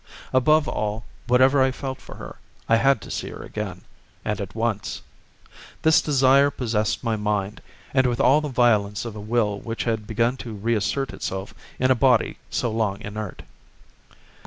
Above 0.33 0.67
all, 0.67 1.05
whatever 1.27 1.61
I 1.61 1.69
felt 1.69 2.01
for 2.01 2.15
her, 2.15 2.37
I 2.67 2.77
had 2.77 3.01
to 3.01 3.11
see 3.11 3.29
her 3.29 3.43
again, 3.43 3.81
and 4.25 4.41
at 4.41 4.55
once. 4.55 5.03
This 5.83 6.01
desire 6.01 6.49
possessed 6.49 7.03
my 7.03 7.15
mind, 7.15 7.61
and 7.93 8.07
with 8.07 8.19
all 8.19 8.41
the 8.41 8.47
violence 8.47 9.05
of 9.05 9.15
a 9.15 9.19
will 9.21 9.59
which 9.59 9.83
had 9.83 10.07
begun 10.07 10.37
to 10.37 10.55
reassert 10.55 11.13
itself 11.13 11.53
in 11.77 11.91
a 11.91 11.93
body 11.93 12.37
so 12.49 12.71
long 12.71 12.99
inert. 13.01 13.43